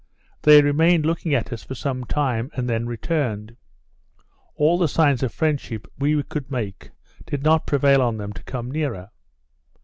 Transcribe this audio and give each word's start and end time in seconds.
They 0.41 0.63
remained 0.63 1.05
looking 1.05 1.35
at 1.35 1.53
us 1.53 1.61
for 1.61 1.75
some 1.75 2.05
time, 2.05 2.49
and 2.55 2.67
then 2.67 2.87
returned; 2.87 3.55
all 4.55 4.79
the 4.79 4.87
signs 4.87 5.21
of 5.21 5.31
friendship 5.31 5.85
we 5.99 6.23
could 6.23 6.49
make 6.49 6.89
did 7.27 7.43
not 7.43 7.67
prevail 7.67 8.01
on 8.01 8.17
them 8.17 8.33
to 8.33 8.41
come 8.41 8.71
nearer. 8.71 9.11